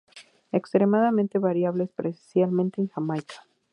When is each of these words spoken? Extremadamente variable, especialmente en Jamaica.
Extremadamente 0.51 1.37
variable, 1.37 1.83
especialmente 1.83 2.81
en 2.81 2.87
Jamaica. 2.87 3.45